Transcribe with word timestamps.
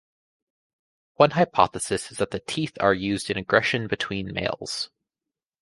One 1.17 1.29
hypothesis 1.29 2.09
is 2.11 2.17
that 2.17 2.31
the 2.31 2.39
teeth 2.39 2.71
are 2.79 2.91
used 2.91 3.29
in 3.29 3.37
aggression 3.37 3.85
between 3.85 4.33
males. 4.33 4.89